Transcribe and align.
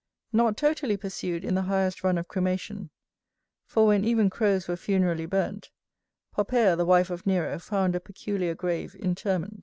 Not 0.33 0.57
totally 0.57 0.97
pursued 0.97 1.45
in 1.45 1.53
the 1.53 1.61
highest 1.61 2.03
run 2.03 2.17
of 2.17 2.27
cremation; 2.27 2.89
for 3.67 3.85
when 3.85 4.03
even 4.03 4.31
crows 4.31 4.67
were 4.67 4.75
funerally 4.75 5.29
burnt, 5.29 5.69
Poppæa 6.35 6.75
the 6.75 6.87
wife 6.87 7.11
of 7.11 7.27
Nero 7.27 7.59
found 7.59 7.93
a 7.93 7.99
peculiar 7.99 8.55
grave 8.55 8.95
interment. 8.95 9.59